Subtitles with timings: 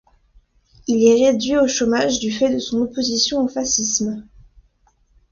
[0.87, 4.25] Il est réduit au chômage du fait de son opposition au fascisme.